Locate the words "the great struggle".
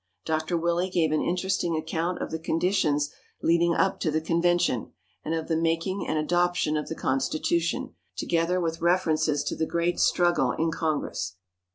9.55-10.53